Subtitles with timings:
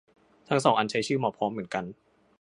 [0.49, 1.83] ทั้งสองอันใช้ชื่อ หมอพร้อม เหมือนกัน